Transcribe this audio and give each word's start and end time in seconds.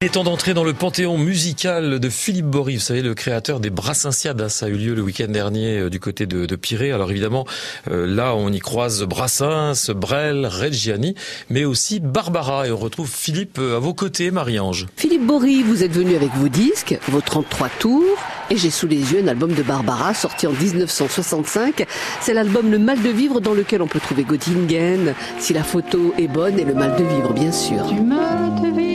Il 0.00 0.06
est 0.06 0.10
temps 0.10 0.22
d'entrer 0.22 0.54
dans 0.54 0.62
le 0.62 0.74
panthéon 0.74 1.18
musical 1.18 1.98
de 1.98 2.08
Philippe 2.08 2.46
Bory, 2.46 2.76
vous 2.76 2.80
savez, 2.80 3.02
le 3.02 3.16
créateur 3.16 3.58
des 3.58 3.68
Brassinsiades. 3.68 4.46
Ça 4.46 4.66
a 4.66 4.68
eu 4.68 4.76
lieu 4.76 4.94
le 4.94 5.02
week-end 5.02 5.26
dernier 5.26 5.76
euh, 5.76 5.90
du 5.90 5.98
côté 5.98 6.24
de, 6.24 6.46
de 6.46 6.54
Pirée. 6.54 6.92
Alors 6.92 7.10
évidemment, 7.10 7.46
euh, 7.90 8.06
là, 8.06 8.36
on 8.36 8.52
y 8.52 8.60
croise 8.60 9.02
Brassens, 9.02 9.90
Brel, 9.96 10.46
Reggiani, 10.46 11.16
mais 11.50 11.64
aussi 11.64 11.98
Barbara. 11.98 12.68
Et 12.68 12.70
on 12.70 12.76
retrouve 12.76 13.10
Philippe 13.10 13.58
euh, 13.58 13.74
à 13.74 13.80
vos 13.80 13.92
côtés, 13.92 14.30
Marie-Ange. 14.30 14.86
Philippe 14.96 15.26
Bory, 15.26 15.64
vous 15.64 15.82
êtes 15.82 15.90
venu 15.90 16.14
avec 16.14 16.30
vos 16.36 16.48
disques, 16.48 16.96
vos 17.08 17.20
33 17.20 17.68
tours, 17.80 18.18
et 18.50 18.56
j'ai 18.56 18.70
sous 18.70 18.86
les 18.86 19.14
yeux 19.14 19.24
un 19.24 19.26
album 19.26 19.52
de 19.52 19.64
Barbara 19.64 20.14
sorti 20.14 20.46
en 20.46 20.52
1965. 20.52 21.84
C'est 22.20 22.34
l'album 22.34 22.70
Le 22.70 22.78
Mal 22.78 23.02
de 23.02 23.10
Vivre 23.10 23.40
dans 23.40 23.52
lequel 23.52 23.82
on 23.82 23.88
peut 23.88 23.98
trouver 23.98 24.22
Göttingen, 24.22 25.14
si 25.40 25.52
la 25.54 25.64
photo 25.64 26.14
est 26.16 26.28
bonne, 26.28 26.56
et 26.56 26.64
Le 26.64 26.74
Mal 26.74 26.94
de 26.96 27.02
Vivre, 27.02 27.32
bien 27.32 27.50
sûr. 27.50 27.84
Du 27.86 28.00
mal 28.00 28.62
de 28.62 28.68
vivre, 28.68 28.87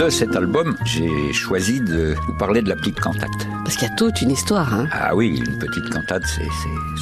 De 0.00 0.08
cet 0.08 0.34
album, 0.34 0.78
j'ai 0.86 1.10
choisi 1.34 1.78
de 1.82 2.14
vous 2.26 2.32
parler 2.32 2.62
de 2.62 2.70
la 2.70 2.76
petite 2.76 2.98
cantate. 2.98 3.28
Parce 3.64 3.76
qu'il 3.76 3.86
y 3.86 3.90
a 3.92 3.94
toute 3.96 4.22
une 4.22 4.30
histoire, 4.30 4.72
hein. 4.72 4.88
Ah 4.92 5.14
oui, 5.14 5.42
une 5.46 5.58
petite 5.58 5.90
cantate, 5.90 6.22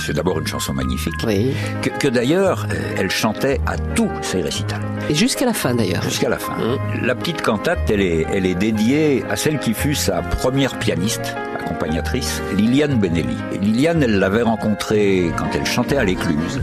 c'est, 0.05 0.13
d'abord 0.13 0.41
une 0.41 0.49
chanson 0.49 0.75
magnifique. 0.75 1.15
Oui. 1.25 1.55
Que, 1.81 1.91
que 1.91 2.09
d'ailleurs, 2.09 2.67
euh, 2.73 2.97
elle 2.99 3.09
chantait 3.09 3.61
à 3.67 3.77
tous 3.95 4.11
ses 4.23 4.43
récitals, 4.43 4.83
Et 5.09 5.15
jusqu'à 5.15 5.47
la 5.47 5.53
fin, 5.53 5.77
d'ailleurs. 5.77 6.03
jusqu'à 6.03 6.29
la 6.29 6.39
fin. 6.39 6.57
La 7.01 7.15
petite 7.15 7.41
cantate, 7.41 7.89
elle 7.89 8.01
est, 8.01 8.27
elle 8.33 8.47
est 8.47 8.57
dédiée 8.57 9.25
à 9.31 9.37
celle 9.37 9.61
qui 9.61 9.75
fut 9.75 9.95
sa 9.95 10.21
première 10.21 10.77
pianiste, 10.81 11.37
accompagnatrice, 11.57 12.43
Liliane 12.57 12.99
Benelli. 12.99 13.37
Et 13.53 13.59
Liliane, 13.59 14.03
elle 14.03 14.19
l'avait 14.19 14.43
rencontrée 14.43 15.31
quand 15.39 15.51
elle 15.55 15.67
chantait 15.67 15.99
à 15.99 16.05
l'écluse. 16.05 16.61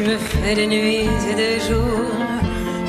Tu 0.00 0.06
me 0.06 0.16
fais 0.16 0.54
des 0.54 0.66
nuits 0.66 1.10
et 1.30 1.34
des 1.34 1.60
jours, 1.60 2.16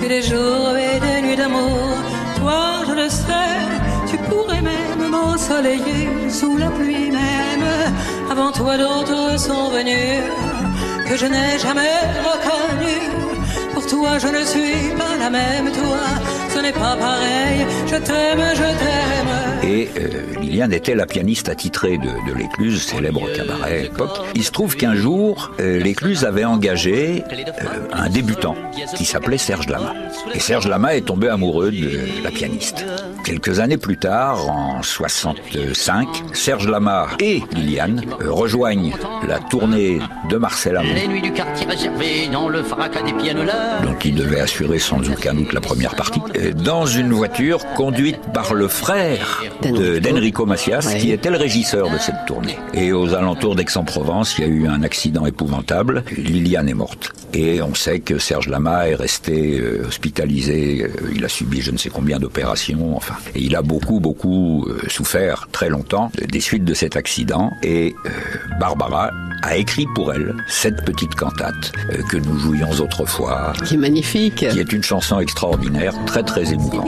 et 0.01 0.07
des 0.07 0.21
jours 0.21 0.77
et 0.77 0.97
des 0.97 1.21
nuits 1.21 1.35
d'amour. 1.35 1.89
Toi, 2.37 2.85
je 2.87 2.93
le 2.93 3.09
sais, 3.09 3.59
tu 4.09 4.17
pourrais 4.29 4.61
même 4.61 5.09
m'ensoleiller 5.09 6.07
sous 6.29 6.55
la 6.55 6.69
pluie 6.69 7.11
même. 7.11 7.67
Avant 8.31 8.53
toi, 8.53 8.77
d'autres 8.77 9.37
sont 9.37 9.67
venus 9.71 10.23
que 11.09 11.17
je 11.17 11.25
n'ai 11.25 11.59
jamais 11.59 11.99
reconnus. 12.29 13.09
Pour 13.73 13.85
toi, 13.85 14.17
je 14.17 14.27
ne 14.27 14.45
suis 14.45 14.95
pas 14.97 15.10
Et 19.63 19.89
Liliane 20.41 20.73
était 20.73 20.95
la 20.95 21.05
pianiste 21.05 21.49
attitrée 21.49 21.97
de, 21.97 22.07
de 22.29 22.37
l'Écluse, 22.37 22.81
célèbre 22.83 23.31
cabaret 23.33 23.79
à 23.79 23.81
l'époque. 23.83 24.19
Il 24.35 24.43
se 24.43 24.51
trouve 24.51 24.75
qu'un 24.75 24.95
jour, 24.95 25.51
euh, 25.59 25.79
l'Écluse 25.79 26.25
avait 26.25 26.45
engagé 26.45 27.23
euh, 27.31 27.65
un 27.93 28.09
débutant 28.09 28.55
qui 28.95 29.05
s'appelait 29.05 29.37
Serge 29.37 29.69
Lama. 29.69 29.93
Et 30.33 30.39
Serge 30.39 30.67
Lama 30.67 30.95
est 30.95 31.05
tombé 31.05 31.29
amoureux 31.29 31.71
de 31.71 32.23
la 32.23 32.31
pianiste. 32.31 32.83
Quelques 33.23 33.59
années 33.59 33.77
plus 33.77 33.97
tard, 33.97 34.49
en 34.49 34.81
65, 34.81 36.07
Serge 36.33 36.67
Lama 36.67 37.07
et 37.19 37.41
Liliane 37.53 38.03
euh, 38.21 38.31
rejoignent 38.31 38.93
la 39.27 39.39
tournée 39.39 39.99
de 40.29 40.37
Marcel 40.37 40.75
Amont, 40.77 40.93
Les 40.93 41.07
nuits 41.07 41.21
du 41.21 41.31
quartier 41.31 41.67
réservé 41.67 42.27
dans 42.31 42.49
le 42.49 42.63
fracas 42.63 43.03
des 43.03 43.13
pianolas. 43.13 43.79
dont 43.83 43.95
il 44.03 44.15
devait 44.15 44.39
assurer 44.39 44.79
sans 44.79 45.07
aucun 45.09 45.33
doute 45.35 45.53
la 45.53 45.61
première 45.61 45.95
partie, 45.95 46.19
euh, 46.37 46.51
dans 46.53 46.85
une 46.85 47.11
voiture 47.13 47.59
conduite 47.75 48.19
par 48.33 48.53
le 48.55 48.67
frère 48.67 49.43
de- 49.63 49.99
d'Enrico 49.99 50.45
Macias, 50.45 50.87
Ouais. 50.87 50.97
qui 50.97 51.11
était 51.11 51.29
le 51.29 51.37
régisseur 51.37 51.89
de 51.91 51.97
cette 51.99 52.25
tournée. 52.25 52.57
Et 52.73 52.91
aux 52.91 53.13
alentours 53.13 53.55
d'Aix-en-Provence, 53.55 54.35
il 54.39 54.41
y 54.41 54.47
a 54.47 54.49
eu 54.49 54.67
un 54.67 54.81
accident 54.83 55.25
épouvantable. 55.27 56.03
Liliane 56.17 56.67
est 56.69 56.73
morte. 56.73 57.11
Et 57.33 57.61
on 57.61 57.75
sait 57.75 57.99
que 57.99 58.17
Serge 58.17 58.47
Lama 58.49 58.89
est 58.89 58.95
resté 58.95 59.59
euh, 59.59 59.85
hospitalisé. 59.87 60.87
Il 61.15 61.23
a 61.23 61.29
subi 61.29 61.61
je 61.61 61.71
ne 61.71 61.77
sais 61.77 61.89
combien 61.89 62.19
d'opérations. 62.19 62.95
Enfin, 62.97 63.10
et 63.35 63.41
il 63.41 63.55
a 63.55 63.61
beaucoup, 63.61 63.99
beaucoup 63.99 64.65
euh, 64.67 64.79
souffert 64.87 65.47
très 65.51 65.69
longtemps 65.69 66.11
des 66.29 66.39
suites 66.39 66.65
de 66.65 66.73
cet 66.73 66.95
accident. 66.95 67.51
Et 67.63 67.93
euh, 68.05 68.09
Barbara 68.59 69.11
a 69.43 69.57
écrit 69.57 69.85
pour 69.95 70.13
elle 70.13 70.35
cette 70.47 70.83
petite 70.85 71.15
cantate 71.15 71.71
euh, 71.91 72.01
que 72.09 72.17
nous 72.17 72.37
jouions 72.39 72.71
autrefois, 72.79 73.53
Qui 73.65 73.75
est 73.75 73.77
magnifique. 73.77 74.35
qui 74.35 74.59
est 74.59 74.73
une 74.73 74.83
chanson 74.83 75.19
extraordinaire, 75.19 75.93
très 76.05 76.23
très 76.23 76.51
émouvante. 76.53 76.87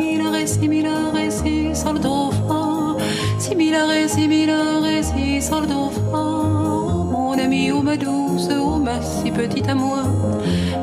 Mon 7.12 7.40
ami, 7.40 7.72
ô 7.72 7.82
ma 7.82 7.98
douce, 7.98 8.48
ô 8.50 8.78
ma 8.78 9.02
si 9.02 9.32
petite 9.32 9.68
à 9.68 9.76
moi. 9.76 10.04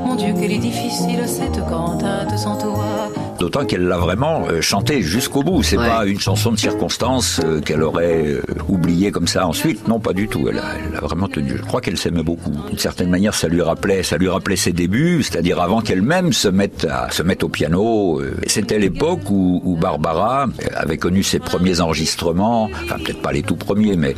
Mon 0.04 0.16
Dieu, 0.16 0.32
qu'elle 0.34 0.52
est 0.52 0.58
difficile 0.58 1.22
cette 1.26 1.64
cantate 1.68 2.36
sans 2.38 2.56
toi. 2.56 3.10
D'autant 3.40 3.64
qu'elle 3.64 3.86
l'a 3.88 3.96
vraiment 3.96 4.44
euh, 4.50 4.60
chanté 4.60 5.00
jusqu'au 5.02 5.42
bout. 5.42 5.62
C'est 5.62 5.78
Ouais. 5.78 5.88
pas 5.88 6.04
une 6.04 6.20
chanson 6.20 6.52
de 6.52 6.58
circonstance 6.58 7.40
euh, 7.42 7.60
qu'elle 7.62 7.82
aurait 7.82 8.26
euh, 8.26 8.42
oubliée 8.68 9.10
comme 9.10 9.26
ça 9.26 9.46
ensuite. 9.46 9.88
Non, 9.88 9.98
pas 9.98 10.12
du 10.12 10.28
tout. 10.28 10.46
Elle 10.50 10.58
a, 10.58 10.64
elle 10.90 10.94
a 10.96 11.00
vraiment 11.00 11.26
tenu. 11.26 11.54
Je 11.56 11.62
crois 11.62 11.80
qu'elle 11.80 11.96
s'aimait 11.96 12.22
beaucoup. 12.22 12.52
D'une 12.68 12.78
certaine 12.78 13.08
manière, 13.08 13.32
ça 13.32 13.48
lui 13.48 13.62
rappelait, 13.62 14.02
ça 14.02 14.18
lui 14.18 14.28
rappelait 14.28 14.56
ses 14.56 14.72
débuts, 14.74 15.22
c'est-à-dire 15.22 15.58
avant 15.58 15.80
qu'elle-même 15.80 16.34
se 16.34 16.48
mette 16.48 16.86
à 16.90 17.10
se 17.10 17.22
mette 17.22 17.42
au 17.42 17.48
piano. 17.48 18.20
C'était 18.46 18.78
l'époque 18.78 19.30
où, 19.30 19.62
où 19.64 19.76
Barbara 19.76 20.46
avait 20.76 20.98
connu 20.98 21.22
ses 21.22 21.38
premiers 21.38 21.80
enregistrements. 21.80 22.68
Enfin, 22.84 22.96
peut-être 23.02 23.22
pas 23.22 23.32
les 23.32 23.42
tout 23.42 23.56
premiers, 23.56 23.96
mais 23.96 24.14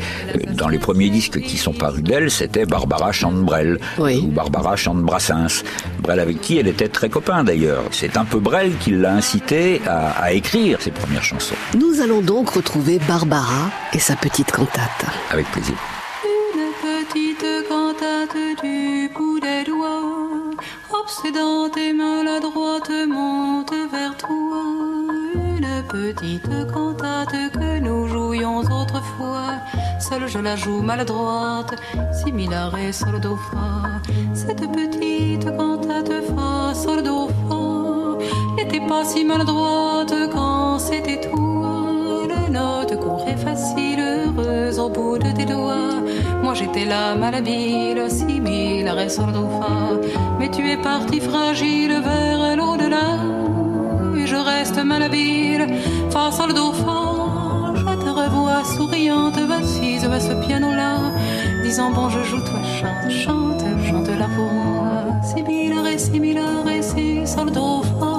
dans 0.56 0.69
les 0.69 0.78
premiers 0.78 1.10
disques 1.10 1.41
qui 1.41 1.59
sont 1.59 1.72
parus 1.72 2.03
d'elle, 2.03 2.28
c'était 2.31 2.66
Barbara 2.66 3.12
chante 3.12 3.37
Brel 3.37 3.78
Oui. 3.99 4.21
ou 4.27 4.33
Barbara 4.33 4.75
chante 4.75 5.00
Brassens. 5.03 5.62
Brel 6.02 6.20
avec 6.20 6.40
qui 6.40 6.58
elle 6.58 6.68
était 6.68 6.88
très 6.88 7.08
copain 7.08 7.44
d'ailleurs. 7.44 7.84
C'est 7.92 8.16
un 8.16 8.24
peu 8.24 8.38
Brel 8.40 8.76
qui 8.78 8.90
l'a 8.90 9.14
incité 9.14 9.80
à, 9.86 10.10
à 10.10 10.32
écrire 10.32 10.82
ses 10.82 10.90
premières 10.90 11.22
chansons. 11.22 11.54
Nous 11.78 12.00
allons 12.00 12.20
donc 12.20 12.50
retrouver 12.50 12.98
Barbara 13.06 13.70
et 13.92 13.98
sa 13.98 14.16
petite 14.16 14.50
cantate. 14.50 15.04
Avec 15.30 15.46
plaisir. 15.52 15.76
Une 16.54 16.72
petite 16.82 17.46
cantate 17.68 18.36
du 18.62 19.08
bout 19.14 19.38
des 19.41 19.64
doigts, 19.64 20.02
obsédante 20.92 21.76
et 21.76 21.92
maladroite 21.92 22.91
monte 23.08 23.72
vers 23.92 24.16
toi. 24.16 24.62
Une 25.34 25.82
petite 25.88 26.72
cantate 26.72 27.52
que 27.52 27.78
nous 27.80 28.08
jouions 28.08 28.58
autrefois, 28.60 29.52
je 30.26 30.38
la 30.38 30.56
joue 30.56 30.82
maladroite, 30.82 31.74
similare 32.12 32.92
sol 32.92 33.18
do 33.20 33.36
fa. 33.36 34.00
Cette 34.34 34.66
petite 34.70 35.48
cantate 35.56 36.22
fa 36.28 36.74
sol 36.74 37.02
do 37.02 37.28
fa 37.28 38.18
n'était 38.56 38.86
pas 38.86 39.04
si 39.04 39.24
maladroite 39.24 40.14
quand 40.32 40.78
c'était 40.78 41.20
toi. 41.20 42.26
La 42.28 42.48
note 42.50 42.98
courrait 43.00 43.36
facile, 43.36 44.00
heureuse 44.00 44.78
au 44.78 44.88
bout 44.88 45.18
de 45.18 45.30
tes 45.32 45.46
doigts. 45.46 46.02
Moi 46.42 46.54
j'étais 46.54 46.84
là 46.84 47.14
malhabile, 47.14 48.10
similare 48.10 49.10
sol 49.10 49.32
do 49.32 49.48
fa. 49.58 49.98
Mais 50.38 50.50
tu 50.50 50.68
es 50.68 50.76
parti 50.76 51.20
fragile 51.20 52.00
vers 52.04 52.56
l'au-delà. 52.56 53.08
Et 54.16 54.26
je 54.26 54.36
reste 54.36 54.82
malhabile, 54.84 55.66
fa 56.10 56.30
sol 56.30 56.52
do 56.52 56.72
fa 56.72 57.11
souriante 58.64 59.38
va 59.40 59.62
s'assise 59.62 60.04
à 60.04 60.20
ce 60.20 60.32
piano-là, 60.46 61.12
disant 61.64 61.90
bon 61.90 62.08
je 62.08 62.22
joue, 62.22 62.40
toi 62.40 62.60
chante, 62.78 63.10
chante, 63.10 63.64
chante 63.88 64.08
là 64.08 64.28
pour 64.36 64.50
moi. 64.52 65.04
Si 65.22 65.42
bilare, 65.42 65.98
si 65.98 66.18
bilare, 66.20 66.82
si 66.82 67.26
soldo 67.26 67.82
fa, 67.98 68.12